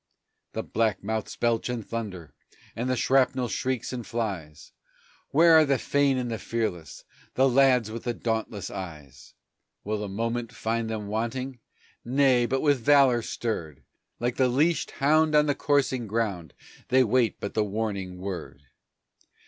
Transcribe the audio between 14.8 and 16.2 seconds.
hound on the coursing